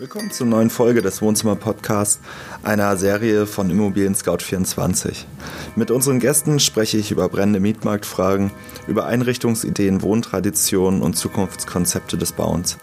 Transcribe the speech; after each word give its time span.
Willkommen 0.00 0.30
zur 0.30 0.46
neuen 0.46 0.70
Folge 0.70 1.02
des 1.02 1.22
Wohnzimmer 1.22 1.56
Podcasts, 1.56 2.20
einer 2.62 2.96
Serie 2.96 3.46
von 3.46 3.68
Immobilien 3.68 4.14
Scout 4.14 4.38
24. 4.38 5.26
Mit 5.74 5.90
unseren 5.90 6.20
Gästen 6.20 6.60
spreche 6.60 6.98
ich 6.98 7.10
über 7.10 7.28
brennende 7.28 7.58
Mietmarktfragen, 7.58 8.52
über 8.86 9.06
Einrichtungsideen, 9.06 10.00
Wohntraditionen 10.02 11.02
und 11.02 11.14
Zukunftskonzepte 11.14 12.16
des 12.16 12.30
Bauens. 12.30 12.78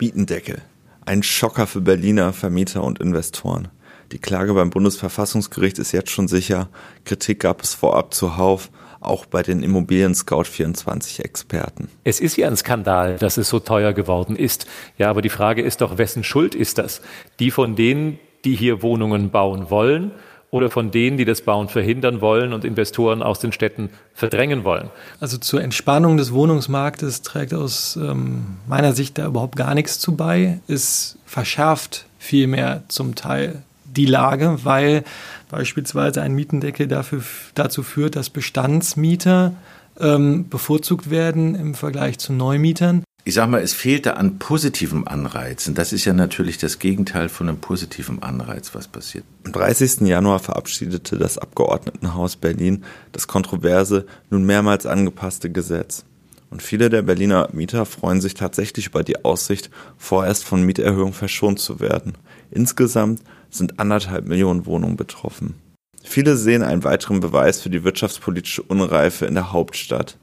Mietendeckel. 0.00 0.60
Ein 1.06 1.22
Schocker 1.22 1.68
für 1.68 1.82
Berliner 1.82 2.32
Vermieter 2.32 2.82
und 2.82 2.98
Investoren. 2.98 3.68
Die 4.10 4.18
Klage 4.18 4.54
beim 4.54 4.70
Bundesverfassungsgericht 4.70 5.78
ist 5.78 5.92
jetzt 5.92 6.10
schon 6.10 6.26
sicher. 6.26 6.68
Kritik 7.04 7.38
gab 7.38 7.62
es 7.62 7.74
vorab 7.74 8.12
zuhauf 8.12 8.70
auch 9.04 9.26
bei 9.26 9.42
den 9.42 9.62
Immobilien 9.62 10.14
Scout 10.14 10.44
24 10.44 11.24
Experten. 11.24 11.88
Es 12.04 12.20
ist 12.20 12.36
ja 12.36 12.48
ein 12.48 12.56
Skandal, 12.56 13.16
dass 13.16 13.36
es 13.36 13.48
so 13.48 13.58
teuer 13.58 13.92
geworden 13.92 14.36
ist. 14.36 14.66
Ja, 14.98 15.10
aber 15.10 15.22
die 15.22 15.28
Frage 15.28 15.62
ist 15.62 15.80
doch, 15.80 15.98
wessen 15.98 16.24
Schuld 16.24 16.54
ist 16.54 16.78
das? 16.78 17.02
Die 17.38 17.50
von 17.50 17.76
denen, 17.76 18.18
die 18.44 18.54
hier 18.54 18.82
Wohnungen 18.82 19.30
bauen 19.30 19.70
wollen 19.70 20.12
oder 20.50 20.70
von 20.70 20.90
denen, 20.90 21.16
die 21.16 21.24
das 21.24 21.42
Bauen 21.42 21.68
verhindern 21.68 22.20
wollen 22.20 22.52
und 22.52 22.64
Investoren 22.64 23.22
aus 23.22 23.40
den 23.40 23.52
Städten 23.52 23.90
verdrängen 24.14 24.64
wollen? 24.64 24.90
Also 25.18 25.38
zur 25.38 25.62
Entspannung 25.62 26.18
des 26.18 26.32
Wohnungsmarktes 26.32 27.22
trägt 27.22 27.54
aus 27.54 27.96
ähm, 27.96 28.58
meiner 28.68 28.92
Sicht 28.92 29.18
da 29.18 29.26
überhaupt 29.26 29.56
gar 29.56 29.74
nichts 29.74 29.98
zu 29.98 30.14
bei. 30.14 30.60
Es 30.68 31.16
verschärft 31.24 32.06
vielmehr 32.18 32.82
zum 32.88 33.14
Teil 33.14 33.62
die 33.84 34.06
Lage, 34.06 34.58
weil 34.62 35.04
beispielsweise 35.52 36.22
ein 36.22 36.32
Mietendeckel 36.32 36.88
dafür, 36.88 37.22
dazu 37.54 37.82
führt, 37.82 38.16
dass 38.16 38.30
Bestandsmieter 38.30 39.52
ähm, 40.00 40.48
bevorzugt 40.48 41.10
werden 41.10 41.54
im 41.54 41.74
Vergleich 41.74 42.18
zu 42.18 42.32
Neumietern. 42.32 43.04
Ich 43.24 43.34
sag 43.34 43.48
mal, 43.50 43.60
es 43.60 43.74
fehlte 43.74 44.16
an 44.16 44.38
positivem 44.38 45.06
Anreiz. 45.06 45.68
Und 45.68 45.78
das 45.78 45.92
ist 45.92 46.06
ja 46.06 46.14
natürlich 46.14 46.58
das 46.58 46.80
Gegenteil 46.80 47.28
von 47.28 47.48
einem 47.48 47.58
positiven 47.58 48.22
Anreiz, 48.22 48.74
was 48.74 48.88
passiert. 48.88 49.24
Am 49.44 49.52
30. 49.52 50.00
Januar 50.00 50.40
verabschiedete 50.40 51.18
das 51.18 51.38
Abgeordnetenhaus 51.38 52.36
Berlin 52.36 52.84
das 53.12 53.28
kontroverse, 53.28 54.06
nun 54.30 54.44
mehrmals 54.44 54.86
angepasste 54.86 55.50
Gesetz. 55.52 56.04
Und 56.50 56.62
viele 56.62 56.88
der 56.88 57.02
Berliner 57.02 57.50
Mieter 57.52 57.84
freuen 57.84 58.22
sich 58.22 58.34
tatsächlich 58.34 58.86
über 58.86 59.04
die 59.04 59.24
Aussicht, 59.24 59.70
vorerst 59.98 60.44
von 60.44 60.62
Mieterhöhungen 60.62 61.14
verschont 61.14 61.60
zu 61.60 61.78
werden. 61.78 62.14
Insgesamt 62.50 63.20
sind 63.52 63.78
anderthalb 63.78 64.26
Millionen 64.26 64.66
Wohnungen 64.66 64.96
betroffen. 64.96 65.54
Viele 66.02 66.36
sehen 66.36 66.62
einen 66.62 66.84
weiteren 66.84 67.20
Beweis 67.20 67.60
für 67.60 67.70
die 67.70 67.84
wirtschaftspolitische 67.84 68.62
Unreife 68.62 69.26
in 69.26 69.34
der 69.34 69.52
Hauptstadt. 69.52 70.18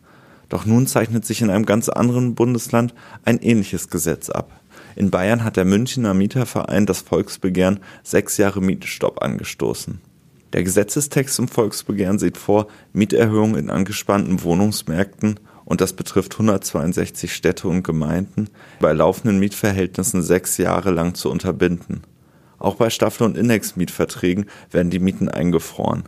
Doch 0.50 0.66
nun 0.66 0.88
zeichnet 0.88 1.26
sich 1.26 1.42
in 1.42 1.50
einem 1.50 1.66
ganz 1.66 1.88
anderen 1.90 2.36
Bundesland 2.36 2.94
ein 3.24 3.40
ähnliches 3.40 3.90
Gesetz 3.90 4.30
ab. 4.30 4.60
In 4.96 5.12
Bayern 5.12 5.44
hat 5.44 5.56
der 5.56 5.66
Münchner 5.66 6.14
Mieterverein 6.14 6.86
das 6.86 7.02
Volksbegehren 7.02 7.80
sechs 8.04 8.38
Jahre 8.38 8.62
Mietenstopp 8.62 9.22
angestoßen. 9.22 10.02
Der 10.54 10.64
Gesetzestext 10.64 11.36
zum 11.36 11.48
Volksbegehren 11.48 12.18
sieht 12.18 12.38
vor, 12.38 12.68
Mieterhöhungen 12.92 13.56
in 13.56 13.70
angespannten 13.70 14.42
Wohnungsmärkten 14.42 15.40
und 15.64 15.82
das 15.82 15.94
betrifft 15.94 16.34
162 16.34 17.34
Städte 17.34 17.68
und 17.68 17.84
Gemeinden, 17.84 18.50
bei 18.80 18.92
laufenden 18.92 19.38
Mietverhältnissen 19.38 20.24
sechs 20.24 20.58
Jahre 20.58 20.90
lang 20.90 21.14
zu 21.14 21.30
unterbinden. 21.30 22.02
Auch 22.60 22.76
bei 22.76 22.90
Staffel- 22.90 23.26
und 23.26 23.38
Indexmietverträgen 23.38 24.46
werden 24.72 24.90
die 24.90 25.00
Mieten 25.00 25.30
eingefroren. 25.30 26.04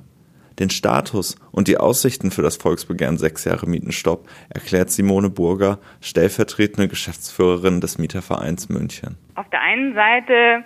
Den 0.60 0.70
Status 0.70 1.38
und 1.52 1.68
die 1.68 1.78
Aussichten 1.78 2.30
für 2.30 2.42
das 2.42 2.58
Volksbegehren 2.58 3.18
sechs 3.18 3.46
Jahre 3.46 3.68
Mietenstopp 3.68 4.28
erklärt 4.50 4.92
Simone 4.92 5.30
Burger, 5.30 5.80
stellvertretende 6.02 6.88
Geschäftsführerin 6.88 7.82
des 7.82 7.98
Mietervereins 7.98 8.70
München. 8.70 9.18
Auf 9.36 9.50
der 9.50 9.62
einen 9.62 9.96
Seite 9.96 10.64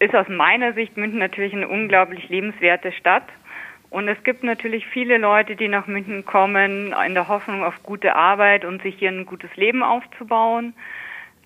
ist 0.00 0.14
aus 0.14 0.26
meiner 0.28 0.72
Sicht 0.72 0.96
München 0.96 1.18
natürlich 1.18 1.52
eine 1.52 1.68
unglaublich 1.68 2.28
lebenswerte 2.28 2.90
Stadt. 2.92 3.28
Und 3.90 4.08
es 4.08 4.22
gibt 4.24 4.42
natürlich 4.44 4.86
viele 4.86 5.18
Leute, 5.18 5.56
die 5.56 5.68
nach 5.68 5.86
München 5.86 6.24
kommen, 6.24 6.94
in 7.06 7.14
der 7.14 7.28
Hoffnung 7.28 7.62
auf 7.62 7.82
gute 7.82 8.16
Arbeit 8.16 8.64
und 8.64 8.82
sich 8.82 8.96
hier 8.98 9.10
ein 9.10 9.26
gutes 9.26 9.54
Leben 9.56 9.82
aufzubauen. 9.82 10.74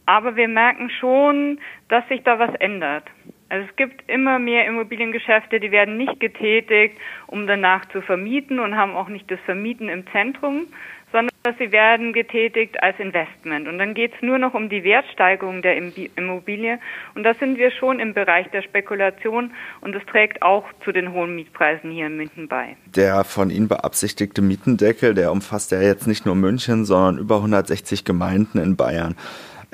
Aber 0.07 0.37
wir 0.37 0.49
merken 0.49 0.91
schon, 0.91 1.59
dass 1.89 2.07
sich 2.09 2.23
da 2.23 2.39
was 2.39 2.55
ändert. 2.57 3.05
Also 3.55 3.69
es 3.71 3.77
gibt 3.77 4.11
immer 4.11 4.41
mehr 4.41 4.67
Immobiliengeschäfte, 4.67 5.61
die 5.61 5.71
werden 5.71 5.97
nicht 5.97 6.19
getätigt, 6.19 6.99
um 7.29 7.47
danach 7.47 7.85
zu 7.91 8.03
vermieten 8.03 8.59
und 8.59 8.77
haben 8.77 8.97
auch 8.97 9.07
nicht 9.07 9.31
das 9.31 9.39
Vermieten 9.47 9.89
im 9.89 10.05
Zentrum, 10.11 10.67
sondern 11.13 11.31
sie 11.61 11.71
werden 11.71 12.13
getätigt 12.13 12.83
als 12.83 12.99
Investment. 12.99 13.69
Und 13.69 13.79
dann 13.79 13.95
geht 13.95 14.13
es 14.13 14.23
nur 14.23 14.39
noch 14.39 14.55
um 14.55 14.69
die 14.69 14.83
Wertsteigerung 14.83 15.63
der 15.63 15.77
Immobilie. 15.77 16.81
Und 17.15 17.23
da 17.23 17.35
sind 17.35 17.57
wir 17.57 17.71
schon 17.71 18.01
im 18.01 18.13
Bereich 18.13 18.51
der 18.51 18.63
Spekulation 18.63 19.53
und 19.81 19.95
das 19.95 20.05
trägt 20.07 20.43
auch 20.43 20.65
zu 20.85 20.91
den 20.91 21.13
hohen 21.13 21.37
Mietpreisen 21.37 21.93
hier 21.93 22.09
in 22.09 22.17
München 22.17 22.49
bei. 22.49 22.75
Der 22.87 23.23
von 23.23 23.51
Ihnen 23.51 23.69
beabsichtigte 23.69 24.43
Mietendeckel, 24.43 25.15
der 25.15 25.31
umfasst 25.31 25.71
ja 25.71 25.81
jetzt 25.81 26.09
nicht 26.09 26.27
nur 26.27 26.35
München, 26.35 26.85
sondern 26.85 27.19
über 27.19 27.37
160 27.37 28.05
Gemeinden 28.05 28.59
in 28.59 28.75
Bayern. 28.75 29.15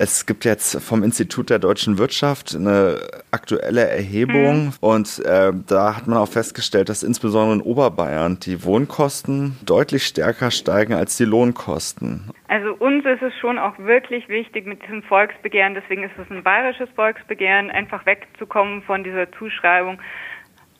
Es 0.02 0.24
gibt 0.24 0.46
jetzt 0.46 0.82
vom 0.82 1.02
Institut 1.02 1.50
der 1.50 1.58
deutschen 1.58 1.98
Wirtschaft 1.98 2.56
eine 2.56 3.00
aktuelle 3.32 3.86
Erhebung 3.86 4.68
mhm. 4.68 4.72
und 4.80 5.18
äh, 5.26 5.52
da 5.68 5.94
hat 5.94 6.06
man 6.06 6.16
auch 6.16 6.28
festgestellt, 6.32 6.88
dass 6.88 7.02
insbesondere 7.02 7.56
in 7.56 7.60
Oberbayern 7.60 8.38
die 8.40 8.64
Wohnkosten 8.64 9.58
deutlich 9.66 10.04
stärker 10.04 10.50
steigen 10.50 10.94
als 10.94 11.18
die 11.18 11.26
Lohnkosten. 11.26 12.30
Also 12.48 12.72
uns 12.76 13.04
ist 13.04 13.20
es 13.20 13.34
schon 13.42 13.58
auch 13.58 13.78
wirklich 13.78 14.26
wichtig 14.30 14.64
mit 14.64 14.82
diesem 14.82 15.02
Volksbegehren, 15.02 15.74
deswegen 15.74 16.04
ist 16.04 16.16
es 16.16 16.30
ein 16.30 16.42
bayerisches 16.42 16.88
Volksbegehren, 16.96 17.70
einfach 17.70 18.06
wegzukommen 18.06 18.80
von 18.80 19.04
dieser 19.04 19.30
Zuschreibung. 19.32 20.00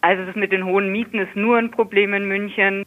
Also 0.00 0.24
das 0.24 0.34
mit 0.34 0.50
den 0.50 0.64
hohen 0.64 0.90
Mieten 0.90 1.18
ist 1.18 1.36
nur 1.36 1.58
ein 1.58 1.70
Problem 1.70 2.14
in 2.14 2.26
München, 2.26 2.86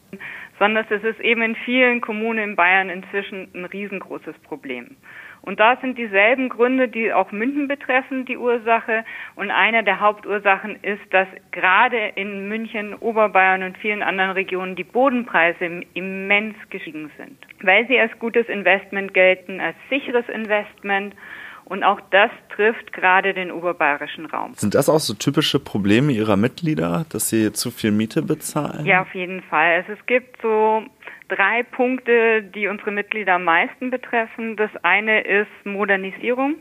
sondern 0.58 0.84
es 0.90 1.04
ist 1.04 1.20
eben 1.20 1.42
in 1.42 1.54
vielen 1.54 2.00
Kommunen 2.00 2.42
in 2.42 2.56
Bayern 2.56 2.90
inzwischen 2.90 3.46
ein 3.54 3.66
riesengroßes 3.66 4.34
Problem. 4.42 4.96
Und 5.44 5.60
da 5.60 5.76
sind 5.76 5.98
dieselben 5.98 6.48
Gründe, 6.48 6.88
die 6.88 7.12
auch 7.12 7.30
München 7.30 7.68
betreffen, 7.68 8.24
die 8.24 8.38
Ursache. 8.38 9.04
Und 9.36 9.50
eine 9.50 9.84
der 9.84 10.00
Hauptursachen 10.00 10.76
ist, 10.82 11.02
dass 11.10 11.28
gerade 11.52 12.12
in 12.14 12.48
München, 12.48 12.94
Oberbayern 12.94 13.62
und 13.62 13.76
vielen 13.76 14.02
anderen 14.02 14.30
Regionen 14.30 14.74
die 14.74 14.84
Bodenpreise 14.84 15.82
immens 15.92 16.56
gestiegen 16.70 17.10
sind, 17.18 17.36
weil 17.62 17.86
sie 17.88 17.98
als 18.00 18.18
gutes 18.18 18.48
Investment 18.48 19.12
gelten, 19.12 19.60
als 19.60 19.76
sicheres 19.90 20.26
Investment. 20.30 21.14
Und 21.64 21.82
auch 21.82 22.00
das 22.10 22.30
trifft 22.54 22.92
gerade 22.92 23.32
den 23.32 23.50
oberbayerischen 23.50 24.26
Raum. 24.26 24.54
Sind 24.54 24.74
das 24.74 24.88
auch 24.88 25.00
so 25.00 25.14
typische 25.14 25.58
Probleme 25.58 26.12
Ihrer 26.12 26.36
Mitglieder, 26.36 27.06
dass 27.10 27.30
sie 27.30 27.52
zu 27.52 27.70
viel 27.70 27.90
Miete 27.90 28.22
bezahlen? 28.22 28.84
Ja, 28.84 29.02
auf 29.02 29.14
jeden 29.14 29.42
Fall. 29.42 29.76
Also 29.76 29.92
es 29.92 30.06
gibt 30.06 30.40
so 30.42 30.82
drei 31.28 31.62
Punkte, 31.62 32.42
die 32.42 32.68
unsere 32.68 32.90
Mitglieder 32.90 33.34
am 33.34 33.44
meisten 33.44 33.90
betreffen. 33.90 34.56
Das 34.56 34.70
eine 34.82 35.22
ist 35.22 35.48
Modernisierung. 35.64 36.56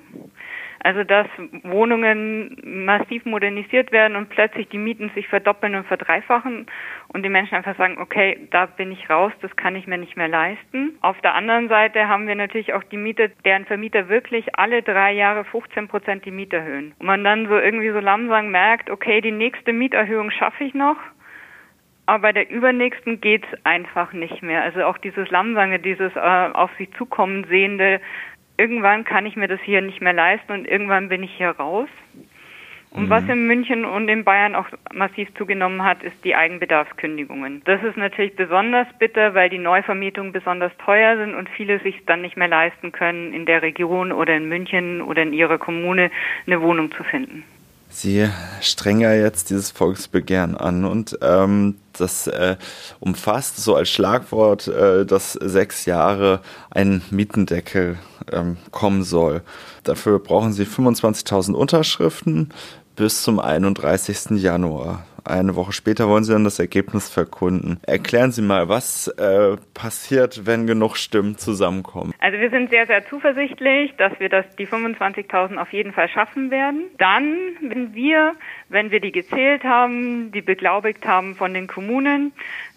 Also 0.83 1.03
dass 1.03 1.27
Wohnungen 1.63 2.57
massiv 2.63 3.25
modernisiert 3.25 3.91
werden 3.91 4.17
und 4.17 4.29
plötzlich 4.29 4.67
die 4.69 4.77
Mieten 4.77 5.09
sich 5.15 5.27
verdoppeln 5.27 5.75
und 5.75 5.87
verdreifachen 5.87 6.67
und 7.07 7.23
die 7.23 7.29
Menschen 7.29 7.55
einfach 7.55 7.77
sagen, 7.77 7.97
okay, 7.99 8.47
da 8.51 8.65
bin 8.65 8.91
ich 8.91 9.09
raus, 9.09 9.31
das 9.41 9.55
kann 9.55 9.75
ich 9.75 9.87
mir 9.87 9.97
nicht 9.97 10.17
mehr 10.17 10.27
leisten. 10.27 10.97
Auf 11.01 11.19
der 11.21 11.35
anderen 11.35 11.69
Seite 11.69 12.07
haben 12.09 12.27
wir 12.27 12.35
natürlich 12.35 12.73
auch 12.73 12.83
die 12.83 12.97
Mieter, 12.97 13.29
deren 13.45 13.65
Vermieter 13.65 14.09
wirklich 14.09 14.57
alle 14.59 14.83
drei 14.83 15.13
Jahre 15.13 15.45
15 15.45 15.87
Prozent 15.87 16.25
die 16.25 16.31
Miete 16.31 16.57
erhöhen. 16.57 16.93
Und 16.99 17.05
man 17.05 17.23
dann 17.23 17.47
so 17.47 17.57
irgendwie 17.57 17.91
so 17.91 17.99
langsam 17.99 18.51
merkt, 18.51 18.89
okay, 18.89 19.21
die 19.21 19.31
nächste 19.31 19.71
Mieterhöhung 19.71 20.31
schaffe 20.31 20.65
ich 20.65 20.73
noch 20.73 20.97
aber 22.05 22.19
bei 22.19 22.31
der 22.33 22.49
übernächsten 22.49 23.21
geht's 23.21 23.47
einfach 23.63 24.11
nicht 24.11 24.41
mehr. 24.43 24.61
Also 24.61 24.83
auch 24.83 24.97
dieses 24.97 25.29
Lammsange, 25.29 25.79
dieses 25.79 26.13
äh, 26.15 26.19
auf 26.19 26.69
sie 26.77 26.89
zukommen 26.91 27.45
sehende, 27.45 28.01
irgendwann 28.57 29.03
kann 29.03 29.25
ich 29.25 29.35
mir 29.35 29.47
das 29.47 29.59
hier 29.61 29.81
nicht 29.81 30.01
mehr 30.01 30.13
leisten 30.13 30.51
und 30.51 30.67
irgendwann 30.67 31.09
bin 31.09 31.23
ich 31.23 31.31
hier 31.35 31.49
raus. 31.49 31.89
Und 32.93 33.05
mhm. 33.05 33.09
was 33.09 33.27
in 33.27 33.47
München 33.47 33.85
und 33.85 34.07
in 34.07 34.23
Bayern 34.23 34.53
auch 34.53 34.67
massiv 34.93 35.33
zugenommen 35.35 35.83
hat, 35.83 36.03
ist 36.03 36.15
die 36.23 36.35
Eigenbedarfskündigungen. 36.35 37.63
Das 37.65 37.81
ist 37.83 37.97
natürlich 37.97 38.35
besonders 38.35 38.87
bitter, 38.99 39.33
weil 39.33 39.49
die 39.49 39.57
Neuvermietungen 39.57 40.31
besonders 40.31 40.71
teuer 40.77 41.17
sind 41.17 41.33
und 41.33 41.49
viele 41.49 41.79
sich 41.79 42.05
dann 42.05 42.21
nicht 42.21 42.37
mehr 42.37 42.47
leisten 42.47 42.91
können, 42.91 43.33
in 43.33 43.47
der 43.47 43.63
Region 43.63 44.11
oder 44.11 44.35
in 44.37 44.47
München 44.47 45.01
oder 45.01 45.23
in 45.23 45.33
ihrer 45.33 45.57
Kommune 45.57 46.11
eine 46.45 46.61
Wohnung 46.61 46.91
zu 46.91 47.03
finden. 47.03 47.43
Sie 47.89 48.27
strengen 48.61 49.01
ja 49.01 49.13
jetzt 49.13 49.49
dieses 49.49 49.71
Volksbegehren 49.71 50.55
an 50.55 50.85
und 50.85 51.17
ähm, 51.23 51.75
das 51.99 52.27
äh, 52.27 52.57
umfasst 52.99 53.57
so 53.57 53.75
als 53.75 53.89
Schlagwort, 53.89 54.67
äh, 54.67 55.05
dass 55.05 55.33
sechs 55.33 55.85
Jahre 55.85 56.41
ein 56.69 57.01
Mietendeckel 57.09 57.97
ähm, 58.31 58.57
kommen 58.71 59.03
soll. 59.03 59.41
Dafür 59.83 60.19
brauchen 60.19 60.53
Sie 60.53 60.65
25.000 60.65 61.53
Unterschriften 61.53 62.49
bis 62.95 63.23
zum 63.23 63.39
31. 63.39 64.41
Januar. 64.41 65.05
Eine 65.25 65.55
Woche 65.55 65.71
später 65.71 66.09
wollen 66.09 66.23
Sie 66.23 66.33
dann 66.33 66.43
das 66.43 66.59
Ergebnis 66.59 67.09
verkunden. 67.09 67.79
Erklären 67.83 68.31
Sie 68.31 68.41
mal, 68.41 68.67
was 68.67 69.07
äh, 69.07 69.55
passiert, 69.73 70.45
wenn 70.45 70.67
genug 70.67 70.97
Stimmen 70.97 71.37
zusammenkommen? 71.37 72.13
Also 72.19 72.39
wir 72.39 72.49
sind 72.49 72.69
sehr, 72.69 72.87
sehr 72.87 73.07
zuversichtlich, 73.07 73.93
dass 73.97 74.11
wir 74.19 74.29
das, 74.29 74.45
die 74.57 74.67
25.000 74.67 75.57
auf 75.57 75.71
jeden 75.71 75.93
Fall 75.93 76.09
schaffen 76.09 76.51
werden. 76.51 76.83
Dann, 76.97 77.37
wenn 77.61 77.93
wir, 77.93 78.33
wenn 78.69 78.91
wir 78.91 78.99
die 78.99 79.11
gezählt 79.11 79.63
haben, 79.63 80.31
die 80.31 80.41
beglaubigt 80.41 81.05
haben 81.05 81.35
von 81.35 81.53
den 81.53 81.67
Kommunen, 81.67 82.33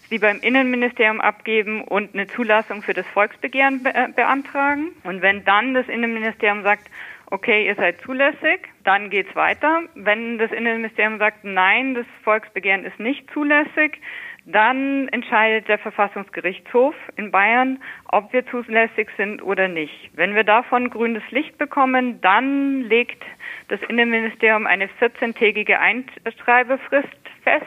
sie 0.08 0.18
beim 0.18 0.38
Innenministerium 0.40 1.20
abgeben 1.20 1.82
und 1.82 2.14
eine 2.14 2.26
Zulassung 2.28 2.82
für 2.82 2.94
das 2.94 3.06
Volksbegehren 3.08 3.82
be 3.82 3.94
äh, 3.94 4.08
beantragen. 4.14 4.90
Und 5.04 5.22
wenn 5.22 5.44
dann 5.44 5.74
das 5.74 5.88
Innenministerium 5.88 6.62
sagt, 6.62 6.88
okay, 7.30 7.66
ihr 7.66 7.74
seid 7.74 8.00
zulässig, 8.00 8.60
dann 8.84 9.10
geht's 9.10 9.34
weiter. 9.34 9.82
Wenn 9.94 10.38
das 10.38 10.52
Innenministerium 10.52 11.18
sagt, 11.18 11.44
nein, 11.44 11.94
das 11.94 12.06
Volksbegehren 12.22 12.84
ist 12.84 12.98
nicht 13.00 13.30
zulässig, 13.32 14.00
dann 14.46 15.08
entscheidet 15.08 15.68
der 15.68 15.78
Verfassungsgerichtshof 15.78 16.94
in 17.16 17.32
Bayern, 17.32 17.82
ob 18.06 18.32
wir 18.32 18.46
zulässig 18.46 19.08
sind 19.16 19.42
oder 19.42 19.66
nicht. 19.66 20.10
Wenn 20.14 20.36
wir 20.36 20.44
davon 20.44 20.88
grünes 20.88 21.22
Licht 21.30 21.58
bekommen, 21.58 22.20
dann 22.20 22.82
legt 22.82 23.22
das 23.68 23.80
Innenministerium 23.88 24.66
eine 24.66 24.86
14-tägige 24.86 25.80
Einschreibefrist 25.80 27.08
fest 27.42 27.66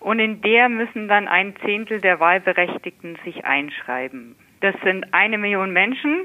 und 0.00 0.18
in 0.18 0.40
der 0.40 0.70
müssen 0.70 1.08
dann 1.08 1.28
ein 1.28 1.54
Zehntel 1.62 2.00
der 2.00 2.20
Wahlberechtigten 2.20 3.18
sich 3.24 3.44
einschreiben. 3.44 4.34
Das 4.60 4.74
sind 4.82 5.12
eine 5.12 5.36
Million 5.36 5.72
Menschen 5.72 6.22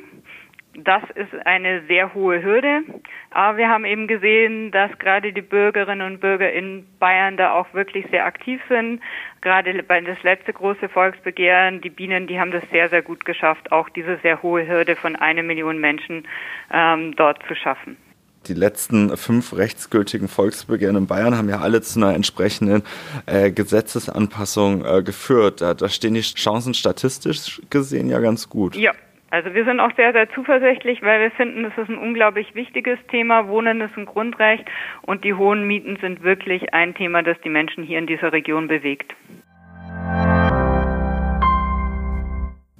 das 0.73 1.03
ist 1.15 1.33
eine 1.45 1.83
sehr 1.87 2.13
hohe 2.13 2.41
Hürde. 2.41 2.81
Aber 3.29 3.57
wir 3.57 3.67
haben 3.67 3.85
eben 3.85 4.07
gesehen, 4.07 4.71
dass 4.71 4.97
gerade 4.99 5.33
die 5.33 5.41
Bürgerinnen 5.41 6.13
und 6.13 6.21
Bürger 6.21 6.51
in 6.51 6.85
Bayern 6.99 7.37
da 7.37 7.53
auch 7.53 7.73
wirklich 7.73 8.05
sehr 8.09 8.25
aktiv 8.25 8.61
sind. 8.69 9.01
Gerade 9.41 9.83
bei 9.83 9.99
das 10.01 10.21
letzte 10.23 10.53
große 10.53 10.87
Volksbegehren, 10.89 11.81
die 11.81 11.89
Bienen, 11.89 12.27
die 12.27 12.39
haben 12.39 12.51
das 12.51 12.63
sehr, 12.71 12.89
sehr 12.89 13.01
gut 13.01 13.25
geschafft, 13.25 13.71
auch 13.71 13.89
diese 13.89 14.17
sehr 14.17 14.41
hohe 14.41 14.67
Hürde 14.67 14.95
von 14.95 15.15
einer 15.15 15.43
Million 15.43 15.79
Menschen 15.79 16.27
ähm, 16.71 17.15
dort 17.15 17.41
zu 17.47 17.55
schaffen. 17.55 17.97
Die 18.47 18.53
letzten 18.55 19.15
fünf 19.17 19.55
rechtsgültigen 19.55 20.27
Volksbegehren 20.27 20.95
in 20.95 21.05
Bayern 21.05 21.37
haben 21.37 21.47
ja 21.47 21.59
alle 21.59 21.81
zu 21.81 21.99
einer 21.99 22.15
entsprechenden 22.15 22.81
äh, 23.27 23.51
Gesetzesanpassung 23.51 24.83
äh, 24.83 25.03
geführt. 25.03 25.61
Da, 25.61 25.75
da 25.75 25.89
stehen 25.89 26.15
die 26.15 26.21
Chancen 26.21 26.73
statistisch 26.73 27.61
gesehen 27.69 28.09
ja 28.09 28.19
ganz 28.19 28.49
gut. 28.49 28.75
Ja, 28.75 28.93
also 29.31 29.53
wir 29.53 29.63
sind 29.63 29.79
auch 29.79 29.91
sehr, 29.95 30.11
sehr 30.11 30.29
zuversichtlich, 30.33 31.01
weil 31.01 31.21
wir 31.21 31.31
finden, 31.31 31.63
das 31.63 31.71
ist 31.77 31.89
ein 31.89 31.97
unglaublich 31.97 32.53
wichtiges 32.53 32.99
Thema. 33.09 33.47
Wohnen 33.47 33.79
ist 33.79 33.97
ein 33.97 34.05
Grundrecht 34.05 34.65
und 35.03 35.23
die 35.23 35.33
hohen 35.33 35.65
Mieten 35.65 35.97
sind 36.01 36.21
wirklich 36.21 36.73
ein 36.73 36.93
Thema, 36.93 37.23
das 37.23 37.37
die 37.43 37.49
Menschen 37.49 37.83
hier 37.83 37.97
in 37.97 38.07
dieser 38.07 38.33
Region 38.33 38.67
bewegt. 38.67 39.15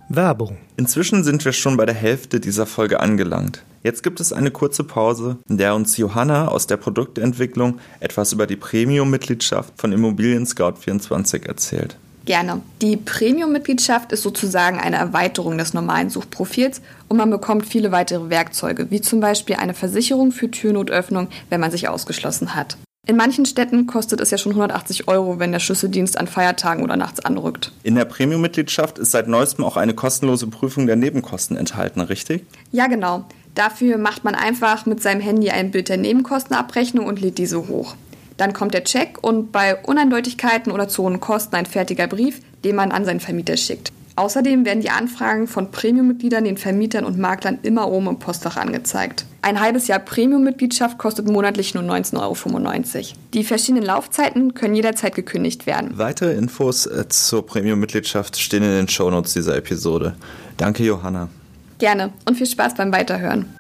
Werbung. 0.10 0.58
Inzwischen 0.76 1.24
sind 1.24 1.46
wir 1.46 1.54
schon 1.54 1.78
bei 1.78 1.86
der 1.86 1.96
Hälfte 1.96 2.42
dieser 2.42 2.66
Folge 2.66 3.00
angelangt. 3.00 3.64
Jetzt 3.82 4.04
gibt 4.04 4.20
es 4.20 4.34
eine 4.34 4.52
kurze 4.52 4.84
Pause, 4.84 5.38
in 5.48 5.58
der 5.58 5.74
uns 5.74 5.96
Johanna 5.96 6.50
aus 6.50 6.68
der 6.68 6.76
Produktentwicklung 6.76 7.80
etwas 8.02 8.34
über 8.34 8.46
die 8.46 8.58
Premium-Mitgliedschaft 8.58 9.80
von 9.80 9.94
Immobilien 9.94 10.46
Scout 10.46 10.74
24 10.82 11.48
erzählt. 11.48 11.98
Gerne. 12.26 12.62
Die 12.82 12.98
Premium-Mitgliedschaft 12.98 14.12
ist 14.12 14.22
sozusagen 14.22 14.80
eine 14.80 14.98
Erweiterung 14.98 15.58
des 15.58 15.74
normalen 15.74 16.10
Suchprofils 16.10 16.82
und 17.10 17.18
man 17.18 17.32
bekommt 17.32 17.66
viele 17.66 17.92
weitere 17.92 18.30
Werkzeuge, 18.30 18.92
wie 18.92 19.02
zum 19.02 19.20
Beispiel 19.20 19.56
eine 19.56 19.74
Versicherung 19.74 20.32
für 20.32 20.52
Türnotöffnung, 20.52 21.30
wenn 21.50 21.60
man 21.60 21.72
sich 21.72 21.88
ausgeschlossen 21.90 22.56
hat. 22.56 22.78
In 23.08 23.18
manchen 23.18 23.48
Städten 23.48 23.88
kostet 23.88 24.22
es 24.22 24.30
ja 24.30 24.38
schon 24.38 24.52
180 24.52 25.08
Euro, 25.08 25.40
wenn 25.40 25.52
der 25.52 25.60
Schlüsseldienst 25.60 26.20
an 26.20 26.28
Feiertagen 26.28 26.84
oder 26.84 26.96
nachts 26.96 27.20
anrückt. 27.20 27.72
In 27.82 27.96
der 27.96 28.06
Premium-Mitgliedschaft 28.06 29.00
ist 29.00 29.10
seit 29.10 29.28
neuestem 29.28 29.66
auch 29.66 29.76
eine 29.76 29.96
kostenlose 29.96 30.46
Prüfung 30.46 30.86
der 30.86 30.98
Nebenkosten 30.98 31.58
enthalten, 31.58 32.02
richtig? 32.02 32.46
Ja, 32.72 32.86
genau. 32.86 33.26
Dafür 33.56 33.98
macht 33.98 34.24
man 34.24 34.36
einfach 34.36 34.86
mit 34.86 35.02
seinem 35.02 35.20
Handy 35.20 35.50
ein 35.50 35.72
Bild 35.72 35.90
der 35.90 35.98
Nebenkostenabrechnung 35.98 37.08
und 37.08 37.20
lädt 37.20 37.40
diese 37.40 37.68
hoch. 37.68 37.96
Dann 38.42 38.54
kommt 38.54 38.74
der 38.74 38.84
Check 38.84 39.20
und 39.22 39.52
bei 39.52 39.76
Uneindeutigkeiten 39.76 40.72
oder 40.72 40.88
zu 40.88 41.04
hohen 41.04 41.20
Kosten 41.20 41.56
ein 41.56 41.68
fertiger 41.68 42.08
Brief, 42.08 42.42
den 42.64 42.76
man 42.76 42.92
an 42.92 43.06
seinen 43.06 43.20
Vermieter 43.20 43.56
schickt. 43.56 43.92
Außerdem 44.16 44.66
werden 44.66 44.82
die 44.82 44.90
Anfragen 44.90 45.46
von 45.46 45.70
Premium-Mitgliedern 45.70 46.46
den 46.46 46.58
Vermietern 46.58 47.06
und 47.06 47.20
Maklern 47.20 47.60
immer 47.62 47.88
oben 47.88 48.08
im 48.08 48.18
Postfach 48.18 48.58
angezeigt. 48.58 49.26
Ein 49.44 49.62
halbes 49.62 49.88
Jahr 49.88 50.00
Premium-Mitgliedschaft 50.00 50.98
kostet 50.98 51.28
monatlich 51.28 51.76
nur 51.76 51.84
19,95 51.84 52.18
Euro. 52.98 53.06
Die 53.36 53.44
verschiedenen 53.44 53.86
Laufzeiten 53.86 54.56
können 54.56 54.74
jederzeit 54.74 55.14
gekündigt 55.14 55.68
werden. 55.68 56.00
Weitere 56.00 56.34
Infos 56.34 56.88
äh, 56.88 57.08
zur 57.10 57.46
Premium-Mitgliedschaft 57.46 58.40
stehen 58.40 58.64
in 58.64 58.72
den 58.72 58.88
Shownotes 58.88 59.34
dieser 59.34 59.56
Episode. 59.56 60.16
Danke, 60.58 60.84
Johanna. 60.84 61.30
Gerne 61.78 62.12
und 62.28 62.38
viel 62.38 62.48
Spaß 62.48 62.74
beim 62.74 62.92
Weiterhören. 62.92 63.56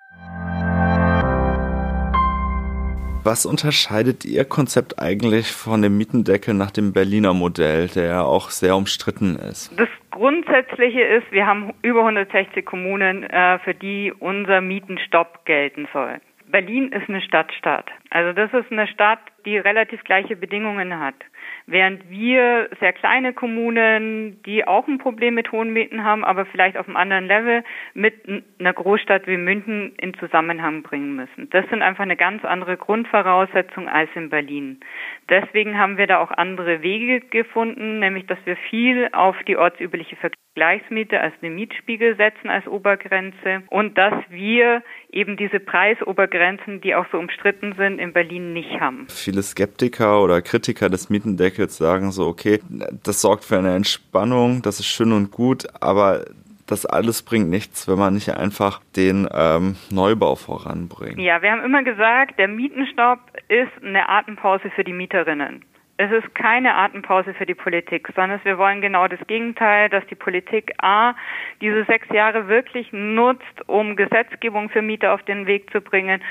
Was 3.23 3.45
unterscheidet 3.45 4.25
Ihr 4.25 4.45
Konzept 4.45 4.97
eigentlich 4.99 5.51
von 5.51 5.83
dem 5.83 5.95
Mietendeckel 5.95 6.55
nach 6.55 6.71
dem 6.71 6.91
Berliner 6.91 7.35
Modell, 7.35 7.87
der 7.87 8.05
ja 8.05 8.21
auch 8.23 8.49
sehr 8.49 8.75
umstritten 8.75 9.35
ist? 9.35 9.71
Das 9.79 9.89
Grundsätzliche 10.09 11.01
ist, 11.01 11.31
wir 11.31 11.45
haben 11.45 11.71
über 11.83 11.99
160 11.99 12.65
Kommunen, 12.65 13.21
äh, 13.23 13.59
für 13.59 13.75
die 13.75 14.11
unser 14.11 14.61
Mietenstopp 14.61 15.45
gelten 15.45 15.87
soll. 15.93 16.19
Berlin 16.47 16.91
ist 16.91 17.07
eine 17.09 17.21
Stadtstaat. 17.21 17.91
Also 18.09 18.33
das 18.33 18.51
ist 18.53 18.71
eine 18.71 18.87
Stadt, 18.87 19.19
die 19.45 19.57
relativ 19.57 20.03
gleiche 20.03 20.35
Bedingungen 20.35 20.99
hat. 20.99 21.15
Während 21.67 22.09
wir 22.09 22.69
sehr 22.79 22.93
kleine 22.93 23.33
Kommunen, 23.33 24.41
die 24.43 24.65
auch 24.65 24.87
ein 24.87 24.97
Problem 24.97 25.35
mit 25.35 25.51
hohen 25.51 25.73
Mieten 25.73 26.03
haben, 26.03 26.23
aber 26.23 26.45
vielleicht 26.45 26.77
auf 26.77 26.87
einem 26.87 26.97
anderen 26.97 27.27
Level, 27.27 27.63
mit 27.93 28.13
einer 28.59 28.73
Großstadt 28.73 29.27
wie 29.27 29.37
München 29.37 29.93
in 29.97 30.13
Zusammenhang 30.15 30.83
bringen 30.83 31.15
müssen. 31.15 31.49
Das 31.51 31.67
sind 31.69 31.81
einfach 31.81 32.03
eine 32.03 32.17
ganz 32.17 32.43
andere 32.43 32.77
Grundvoraussetzung 32.77 33.87
als 33.87 34.09
in 34.15 34.29
Berlin. 34.29 34.79
Deswegen 35.29 35.77
haben 35.77 35.97
wir 35.97 36.07
da 36.07 36.19
auch 36.19 36.31
andere 36.31 36.81
Wege 36.81 37.21
gefunden, 37.21 37.99
nämlich 37.99 38.25
dass 38.25 38.39
wir 38.45 38.57
viel 38.69 39.09
auf 39.13 39.35
die 39.47 39.57
ortsübliche 39.57 40.15
Vergleichsmiete 40.17 41.19
als 41.19 41.33
eine 41.41 41.51
Mietspiegel 41.51 42.17
setzen 42.17 42.49
als 42.49 42.67
Obergrenze 42.67 43.63
und 43.69 43.97
dass 43.97 44.13
wir 44.29 44.83
eben 45.11 45.37
diese 45.37 45.59
Preisobergrenzen, 45.59 46.81
die 46.81 46.95
auch 46.95 47.05
so 47.11 47.17
umstritten 47.17 47.73
sind, 47.77 47.99
in 47.99 48.13
Berlin 48.13 48.53
nicht 48.53 48.79
haben. 48.79 49.07
Viele 49.09 49.41
Skeptiker 49.43 50.21
oder 50.21 50.41
Kritiker 50.41 50.89
des 50.89 51.09
Mietendeckels 51.51 51.77
sagen 51.77 52.11
so, 52.11 52.27
okay, 52.27 52.59
das 53.03 53.21
sorgt 53.21 53.43
für 53.43 53.57
eine 53.57 53.75
Entspannung, 53.75 54.61
das 54.61 54.79
ist 54.79 54.87
schön 54.87 55.11
und 55.11 55.31
gut, 55.31 55.67
aber 55.81 56.25
das 56.67 56.85
alles 56.85 57.23
bringt 57.23 57.49
nichts, 57.49 57.87
wenn 57.87 57.99
man 57.99 58.13
nicht 58.13 58.29
einfach 58.29 58.81
den 58.95 59.27
ähm, 59.33 59.75
Neubau 59.89 60.35
voranbringt. 60.35 61.19
Ja, 61.19 61.41
wir 61.41 61.51
haben 61.51 61.63
immer 61.63 61.83
gesagt, 61.83 62.39
der 62.39 62.47
Mietenstopp 62.47 63.19
ist 63.49 63.71
eine 63.83 64.07
Atempause 64.07 64.69
für 64.69 64.83
die 64.83 64.93
Mieterinnen. 64.93 65.65
Es 65.97 66.11
ist 66.11 66.33
keine 66.33 66.73
Atempause 66.73 67.33
für 67.33 67.45
die 67.45 67.53
Politik, 67.53 68.07
sondern 68.15 68.39
wir 68.43 68.57
wollen 68.57 68.81
genau 68.81 69.07
das 69.07 69.19
Gegenteil, 69.27 69.89
dass 69.89 70.03
die 70.07 70.15
Politik 70.15 70.71
A 70.81 71.13
diese 71.59 71.83
sechs 71.85 72.07
Jahre 72.09 72.47
wirklich 72.47 72.87
nutzt, 72.91 73.67
um 73.67 73.95
Gesetzgebung 73.95 74.69
für 74.69 74.81
Mieter 74.81 75.13
auf 75.13 75.21
den 75.23 75.45
Weg 75.45 75.69
zu 75.71 75.79
bringen 75.81 76.21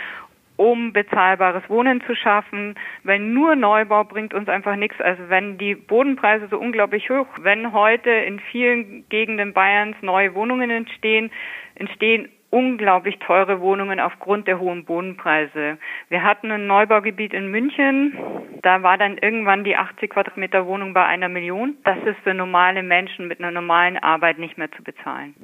um 0.61 0.93
bezahlbares 0.93 1.63
Wohnen 1.71 2.03
zu 2.03 2.15
schaffen, 2.15 2.75
weil 3.03 3.19
nur 3.19 3.57
Neubau 3.57 4.05
bringt 4.05 4.35
uns 4.35 4.47
einfach 4.47 4.77
nichts. 4.77 5.01
Also 5.01 5.31
wenn 5.31 5.57
die 5.57 5.75
Bodenpreise 5.75 6.49
so 6.51 6.59
unglaublich 6.59 7.09
hoch, 7.09 7.27
wenn 7.41 7.73
heute 7.73 8.11
in 8.11 8.41
vielen 8.41 9.09
Gegenden 9.09 9.55
Bayerns 9.55 9.97
neue 10.03 10.35
Wohnungen 10.35 10.69
entstehen, 10.69 11.31
entstehen 11.77 12.29
unglaublich 12.51 13.19
teure 13.21 13.63
Wohnungen 13.63 14.01
aufgrund 14.01 14.49
der 14.49 14.61
hohen 14.61 14.85
Bodenpreise. 14.85 15.79
Wir 16.11 16.23
hatten 16.25 16.51
ein 16.51 16.67
Neubaugebiet 16.67 17.33
in 17.33 17.51
München, 17.51 18.19
da 18.61 18.83
war 18.83 18.99
dann 18.99 19.17
irgendwann 19.17 19.65
die 19.65 19.77
80 19.77 20.11
Quadratmeter 20.11 20.67
Wohnung 20.67 20.93
bei 20.93 21.07
einer 21.07 21.31
Million. 21.31 21.79
Das 21.85 21.97
ist 22.05 22.19
für 22.23 22.35
normale 22.35 22.83
Menschen 22.83 23.29
mit 23.29 23.39
einer 23.39 23.51
normalen 23.51 23.97
Arbeit 23.97 24.39
nicht 24.39 24.59
mehr 24.59 24.71
zu 24.73 24.83
bezahlen. 24.83 25.35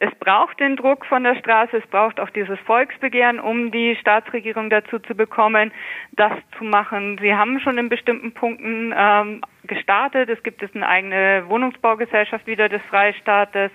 Es 0.00 0.14
braucht 0.20 0.60
den 0.60 0.76
Druck 0.76 1.04
von 1.06 1.24
der 1.24 1.34
Straße, 1.34 1.78
es 1.78 1.86
braucht 1.88 2.20
auch 2.20 2.30
dieses 2.30 2.58
Volksbegehren, 2.60 3.40
um 3.40 3.72
die 3.72 3.96
Staatsregierung 3.96 4.70
dazu 4.70 5.00
zu 5.00 5.16
bekommen, 5.16 5.72
das 6.12 6.32
zu 6.56 6.62
machen. 6.62 7.18
Sie 7.20 7.34
haben 7.34 7.58
schon 7.58 7.78
in 7.78 7.88
bestimmten 7.88 8.32
Punkten 8.32 8.94
ähm, 8.96 9.40
gestartet. 9.68 10.28
Es 10.28 10.42
gibt 10.42 10.62
jetzt 10.62 10.74
eine 10.74 10.88
eigene 10.88 11.44
Wohnungsbaugesellschaft 11.48 12.46
wieder 12.46 12.68
des 12.68 12.82
Freistaates. 12.90 13.70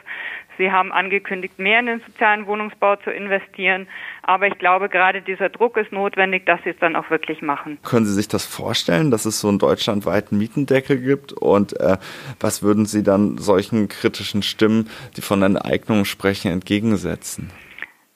Sie 0.57 0.71
haben 0.71 0.91
angekündigt, 0.91 1.57
mehr 1.57 1.79
in 1.79 1.87
den 1.87 2.01
sozialen 2.05 2.45
Wohnungsbau 2.45 2.95
zu 2.97 3.09
investieren. 3.09 3.87
Aber 4.21 4.47
ich 4.47 4.57
glaube, 4.57 4.89
gerade 4.89 5.21
dieser 5.21 5.49
Druck 5.49 5.77
ist 5.77 5.91
notwendig, 5.91 6.45
dass 6.45 6.61
Sie 6.63 6.69
es 6.69 6.77
dann 6.79 6.95
auch 6.95 7.09
wirklich 7.09 7.41
machen. 7.41 7.79
Können 7.83 8.05
Sie 8.05 8.13
sich 8.13 8.27
das 8.27 8.45
vorstellen, 8.45 9.09
dass 9.09 9.25
es 9.25 9.39
so 9.39 9.47
einen 9.47 9.59
deutschlandweiten 9.59 10.37
Mietendeckel 10.37 10.99
gibt? 10.99 11.33
Und 11.33 11.79
äh, 11.79 11.97
was 12.39 12.61
würden 12.61 12.85
Sie 12.85 13.03
dann 13.03 13.37
solchen 13.37 13.87
kritischen 13.87 14.43
Stimmen, 14.43 14.89
die 15.17 15.21
von 15.21 15.41
Enteignung 15.41 16.05
sprechen, 16.05 16.51
entgegensetzen? 16.51 17.49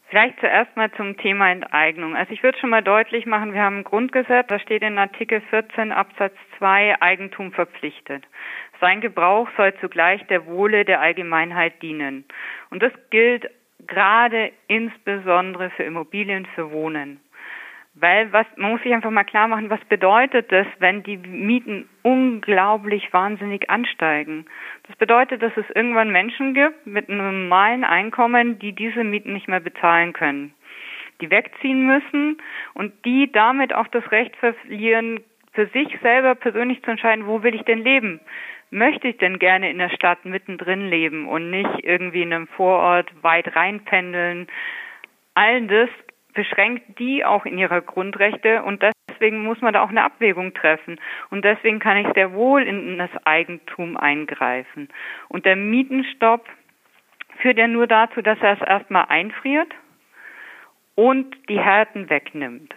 Vielleicht 0.09 0.39
zuerst 0.39 0.75
mal 0.77 0.89
zum 0.91 1.17
Thema 1.17 1.51
Enteignung. 1.51 2.15
Also 2.15 2.31
ich 2.31 2.41
würde 2.41 2.57
schon 2.59 2.69
mal 2.69 2.81
deutlich 2.81 3.25
machen, 3.25 3.53
wir 3.53 3.61
haben 3.61 3.79
ein 3.79 3.83
Grundgesetz, 3.83 4.47
da 4.47 4.57
steht 4.57 4.81
in 4.81 4.97
Artikel 4.97 5.41
14 5.49 5.91
Absatz 5.91 6.33
2 6.57 7.01
Eigentum 7.01 7.51
verpflichtet. 7.51 8.23
Sein 8.79 9.01
Gebrauch 9.01 9.49
soll 9.57 9.73
zugleich 9.81 10.25
der 10.27 10.45
Wohle 10.45 10.85
der 10.85 11.01
Allgemeinheit 11.01 11.81
dienen. 11.81 12.23
Und 12.69 12.83
das 12.83 12.93
gilt 13.09 13.49
gerade 13.85 14.51
insbesondere 14.67 15.71
für 15.71 15.83
Immobilien, 15.83 16.45
für 16.55 16.71
Wohnen. 16.71 17.19
Weil 17.99 18.31
was, 18.31 18.45
man 18.57 18.71
muss 18.71 18.83
sich 18.83 18.93
einfach 18.93 19.09
mal 19.09 19.23
klar 19.23 19.47
machen, 19.47 19.71
was 19.71 19.83
bedeutet 19.85 20.51
das, 20.51 20.67
wenn 20.77 21.01
die 21.01 21.17
Mieten 21.17 21.89
unglaublich 22.03 23.11
wahnsinnig 23.11 23.71
ansteigen? 23.71 24.45
Das 24.87 24.95
bedeutet, 24.97 25.41
dass 25.41 25.55
es 25.57 25.65
irgendwann 25.73 26.11
Menschen 26.11 26.53
gibt 26.53 26.85
mit 26.85 27.09
einem 27.09 27.47
normalen 27.49 27.83
Einkommen, 27.83 28.59
die 28.59 28.73
diese 28.73 29.03
Mieten 29.03 29.33
nicht 29.33 29.47
mehr 29.47 29.61
bezahlen 29.61 30.13
können. 30.13 30.53
Die 31.21 31.31
wegziehen 31.31 31.87
müssen 31.87 32.37
und 32.75 32.93
die 33.03 33.31
damit 33.31 33.73
auch 33.73 33.87
das 33.87 34.11
Recht 34.11 34.35
verlieren, 34.35 35.21
für 35.53 35.65
sich 35.67 35.87
selber 36.03 36.35
persönlich 36.35 36.83
zu 36.83 36.91
entscheiden, 36.91 37.25
wo 37.25 37.41
will 37.41 37.55
ich 37.55 37.63
denn 37.63 37.83
leben? 37.83 38.19
Möchte 38.69 39.07
ich 39.07 39.17
denn 39.17 39.39
gerne 39.39 39.71
in 39.71 39.79
der 39.79 39.89
Stadt 39.89 40.23
mittendrin 40.23 40.87
leben 40.87 41.27
und 41.27 41.49
nicht 41.49 41.83
irgendwie 41.83 42.21
in 42.21 42.31
einem 42.31 42.47
Vorort 42.47 43.09
weit 43.23 43.55
reinpendeln? 43.55 44.47
All 45.33 45.65
das 45.65 45.89
beschränkt 46.37 46.99
die 46.99 47.25
auch 47.25 47.45
in 47.45 47.57
ihrer 47.57 47.81
Grundrechte 47.81 48.61
und 48.61 48.83
deswegen 49.09 49.43
muss 49.43 49.59
man 49.59 49.73
da 49.73 49.81
auch 49.81 49.89
eine 49.89 50.03
Abwägung 50.03 50.53
treffen. 50.53 50.99
Und 51.31 51.43
deswegen 51.43 51.79
kann 51.79 51.97
ich 51.97 52.07
sehr 52.13 52.31
wohl 52.31 52.61
in 52.61 52.99
das 52.99 53.09
Eigentum 53.25 53.97
eingreifen. 53.97 54.87
Und 55.29 55.45
der 55.45 55.55
Mietenstopp 55.55 56.45
führt 57.39 57.57
ja 57.57 57.67
nur 57.67 57.87
dazu, 57.87 58.21
dass 58.21 58.37
er 58.39 58.53
es 58.53 58.61
erstmal 58.61 59.05
einfriert 59.05 59.73
und 60.93 61.35
die 61.49 61.59
Härten 61.59 62.11
wegnimmt. 62.11 62.75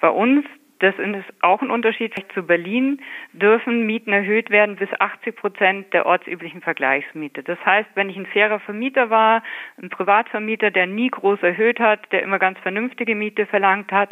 Bei 0.00 0.08
uns 0.08 0.46
das 0.82 0.98
ist 0.98 1.32
auch 1.42 1.62
ein 1.62 1.70
Unterschied 1.70 2.12
zu 2.34 2.42
Berlin, 2.42 3.00
dürfen 3.32 3.86
Mieten 3.86 4.12
erhöht 4.12 4.50
werden 4.50 4.74
bis 4.74 4.88
80 4.98 5.36
Prozent 5.36 5.94
der 5.94 6.06
ortsüblichen 6.06 6.60
Vergleichsmiete. 6.60 7.44
Das 7.44 7.64
heißt, 7.64 7.88
wenn 7.94 8.10
ich 8.10 8.16
ein 8.16 8.26
fairer 8.26 8.58
Vermieter 8.58 9.08
war, 9.08 9.44
ein 9.80 9.90
Privatvermieter, 9.90 10.72
der 10.72 10.88
nie 10.88 11.08
groß 11.08 11.40
erhöht 11.44 11.78
hat, 11.78 12.10
der 12.10 12.22
immer 12.22 12.40
ganz 12.40 12.58
vernünftige 12.58 13.14
Miete 13.14 13.46
verlangt 13.46 13.92
hat 13.92 14.10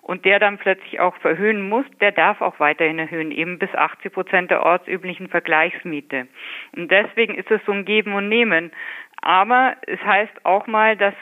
und 0.00 0.24
der 0.24 0.38
dann 0.38 0.56
plötzlich 0.56 1.00
auch 1.00 1.14
verhöhen 1.16 1.68
muss, 1.68 1.84
der 2.00 2.12
darf 2.12 2.40
auch 2.40 2.58
weiterhin 2.60 2.98
erhöhen, 2.98 3.30
eben 3.30 3.58
bis 3.58 3.74
80 3.74 4.10
Prozent 4.10 4.50
der 4.50 4.64
ortsüblichen 4.64 5.28
Vergleichsmiete. 5.28 6.28
Und 6.74 6.90
deswegen 6.90 7.34
ist 7.34 7.50
es 7.50 7.60
so 7.66 7.72
ein 7.72 7.84
Geben 7.84 8.14
und 8.14 8.30
Nehmen. 8.30 8.72
Aber 9.20 9.76
es 9.86 10.00
heißt 10.00 10.46
auch 10.46 10.66
mal, 10.66 10.96
dass 10.96 11.14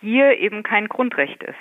Gier 0.00 0.38
eben 0.38 0.62
kein 0.62 0.88
Grundrecht 0.88 1.42
ist. 1.42 1.58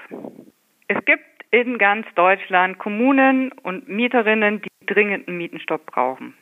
Es 0.87 1.03
gibt 1.03 1.36
in 1.51 1.77
ganz 1.77 2.05
Deutschland 2.15 2.77
Kommunen 2.77 3.51
und 3.63 3.87
Mieterinnen, 3.87 4.61
die 4.61 4.85
dringend 4.85 5.27
einen 5.27 5.37
Mietenstopp 5.37 5.85
brauchen. 5.85 6.33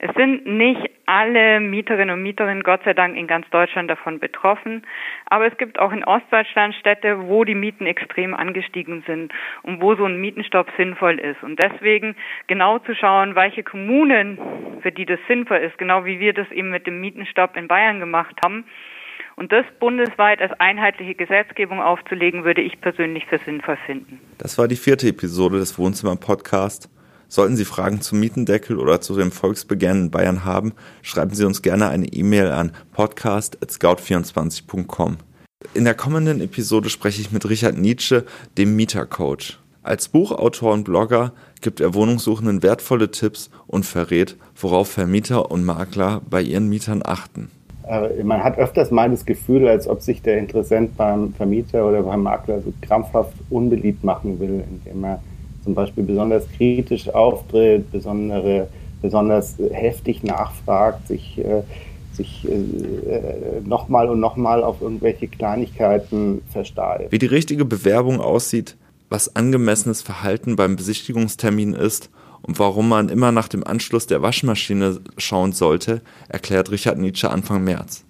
Es 0.00 0.14
sind 0.14 0.46
nicht 0.46 0.90
alle 1.06 1.58
Mieterinnen 1.58 2.14
und 2.14 2.22
Mieterinnen, 2.22 2.62
Gott 2.62 2.82
sei 2.84 2.94
Dank, 2.94 3.16
in 3.16 3.26
ganz 3.26 3.50
Deutschland 3.50 3.90
davon 3.90 4.20
betroffen. 4.20 4.86
Aber 5.26 5.46
es 5.46 5.56
gibt 5.58 5.80
auch 5.80 5.90
in 5.90 6.04
Ostdeutschland 6.04 6.76
Städte, 6.76 7.26
wo 7.26 7.42
die 7.42 7.56
Mieten 7.56 7.84
extrem 7.84 8.32
angestiegen 8.32 9.02
sind 9.08 9.32
und 9.62 9.82
wo 9.82 9.96
so 9.96 10.04
ein 10.04 10.20
Mietenstopp 10.20 10.70
sinnvoll 10.76 11.18
ist. 11.18 11.42
Und 11.42 11.60
deswegen 11.60 12.14
genau 12.46 12.78
zu 12.78 12.94
schauen, 12.94 13.34
welche 13.34 13.64
Kommunen, 13.64 14.38
für 14.82 14.92
die 14.92 15.04
das 15.04 15.18
sinnvoll 15.26 15.58
ist, 15.58 15.76
genau 15.78 16.04
wie 16.04 16.20
wir 16.20 16.32
das 16.32 16.48
eben 16.52 16.70
mit 16.70 16.86
dem 16.86 17.00
Mietenstopp 17.00 17.56
in 17.56 17.66
Bayern 17.66 17.98
gemacht 17.98 18.36
haben, 18.44 18.66
und 19.38 19.52
das 19.52 19.64
bundesweit 19.78 20.42
als 20.42 20.52
einheitliche 20.58 21.14
Gesetzgebung 21.14 21.80
aufzulegen, 21.80 22.42
würde 22.44 22.60
ich 22.60 22.80
persönlich 22.80 23.24
für 23.26 23.38
sinnvoll 23.44 23.78
finden. 23.86 24.18
Das 24.36 24.58
war 24.58 24.66
die 24.66 24.74
vierte 24.74 25.06
Episode 25.06 25.58
des 25.58 25.78
Wohnzimmer-Podcast. 25.78 26.90
Sollten 27.28 27.54
Sie 27.56 27.64
Fragen 27.64 28.00
zum 28.00 28.18
Mietendeckel 28.18 28.76
oder 28.78 29.00
zu 29.00 29.16
dem 29.16 29.30
Volksbegehren 29.30 30.06
in 30.06 30.10
Bayern 30.10 30.44
haben, 30.44 30.72
schreiben 31.02 31.34
Sie 31.34 31.44
uns 31.44 31.62
gerne 31.62 31.88
eine 31.88 32.06
E-Mail 32.06 32.48
an 32.48 32.72
podcast.scout24.com. 32.96 35.18
In 35.74 35.84
der 35.84 35.94
kommenden 35.94 36.40
Episode 36.40 36.90
spreche 36.90 37.20
ich 37.20 37.30
mit 37.30 37.48
Richard 37.48 37.78
Nietzsche, 37.78 38.24
dem 38.56 38.74
Mietercoach. 38.74 39.60
Als 39.84 40.08
Buchautor 40.08 40.72
und 40.72 40.82
Blogger 40.84 41.32
gibt 41.60 41.78
er 41.80 41.94
Wohnungssuchenden 41.94 42.64
wertvolle 42.64 43.12
Tipps 43.12 43.50
und 43.66 43.86
verrät, 43.86 44.36
worauf 44.56 44.90
Vermieter 44.90 45.50
und 45.50 45.64
Makler 45.64 46.22
bei 46.28 46.42
ihren 46.42 46.68
Mietern 46.68 47.02
achten. 47.04 47.50
Äh, 47.88 48.22
man 48.22 48.44
hat 48.44 48.58
öfters 48.58 48.90
mal 48.90 49.10
das 49.10 49.24
Gefühl, 49.24 49.66
als 49.66 49.88
ob 49.88 50.02
sich 50.02 50.20
der 50.22 50.38
Interessent 50.38 50.96
beim 50.96 51.32
Vermieter 51.34 51.86
oder 51.86 52.02
beim 52.02 52.22
Makler 52.22 52.60
so 52.60 52.72
krampfhaft 52.82 53.32
unbeliebt 53.50 54.04
machen 54.04 54.38
will, 54.38 54.62
indem 54.70 55.04
er 55.04 55.22
zum 55.64 55.74
Beispiel 55.74 56.04
besonders 56.04 56.44
kritisch 56.56 57.08
auftritt, 57.08 57.90
besondere, 57.90 58.68
besonders 59.00 59.56
heftig 59.72 60.22
nachfragt, 60.22 61.08
sich, 61.08 61.38
äh, 61.38 61.62
sich 62.12 62.46
äh, 62.46 63.60
nochmal 63.64 64.08
und 64.08 64.20
nochmal 64.20 64.62
auf 64.62 64.82
irgendwelche 64.82 65.28
Kleinigkeiten 65.28 66.42
versteift. 66.52 67.10
Wie 67.12 67.18
die 67.18 67.26
richtige 67.26 67.64
Bewerbung 67.64 68.20
aussieht, 68.20 68.76
was 69.08 69.34
angemessenes 69.34 70.02
Verhalten 70.02 70.56
beim 70.56 70.76
Besichtigungstermin 70.76 71.72
ist 71.72 72.10
und 72.42 72.58
warum 72.58 72.88
man 72.88 73.08
immer 73.08 73.32
nach 73.32 73.48
dem 73.48 73.64
Anschluss 73.64 74.06
der 74.06 74.22
Waschmaschine 74.22 75.00
schauen 75.16 75.52
sollte, 75.52 76.02
erklärt 76.28 76.70
Richard 76.70 76.98
Nietzsche 76.98 77.30
Anfang 77.30 77.64
März. 77.64 78.04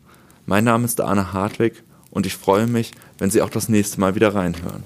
Mein 0.46 0.64
Name 0.64 0.84
ist 0.84 1.00
Arne 1.00 1.32
Hartwig 1.32 1.82
und 2.10 2.26
ich 2.26 2.36
freue 2.36 2.66
mich, 2.66 2.92
wenn 3.18 3.30
Sie 3.30 3.42
auch 3.42 3.50
das 3.50 3.68
nächste 3.68 4.00
Mal 4.00 4.14
wieder 4.14 4.34
reinhören. 4.34 4.82